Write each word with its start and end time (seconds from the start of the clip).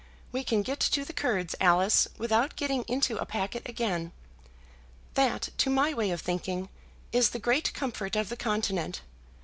We 0.31 0.43
can 0.43 0.63
get 0.63 0.79
to 0.79 1.05
the 1.05 1.13
Kurds, 1.13 1.53
Alice, 1.61 2.07
without 2.17 2.55
getting 2.55 2.81
into 2.87 3.17
a 3.17 3.25
packet 3.27 3.69
again. 3.69 4.13
That, 5.13 5.49
to 5.59 5.69
my 5.69 5.93
way 5.93 6.09
of 6.09 6.21
thinking, 6.21 6.69
is 7.11 7.29
the 7.29 7.37
great 7.39 7.71
comfort 7.75 8.15
of 8.15 8.29
the 8.29 8.35
Continent. 8.35 9.01